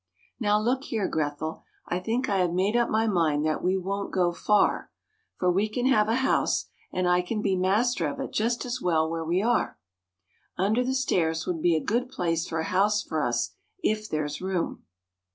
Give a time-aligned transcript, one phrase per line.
[0.39, 4.11] Now look here, Grethel, I think I have made up my mind that we won't
[4.11, 4.89] go far;
[5.37, 8.81] For we can have a house, and I can be master of it just as
[8.81, 9.77] well where we are.
[10.57, 13.51] Under the stairs would be a good place for a house for us
[13.83, 14.85] if there's room.